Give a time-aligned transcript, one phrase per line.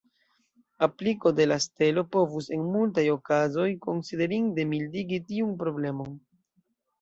[0.85, 6.19] Apliko de la stelo povus en multaj okazoj konsiderinde mildigi tiun problemon.